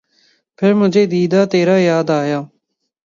[0.59, 2.39] پھر مجھے دیدہٴ تر یاد آیا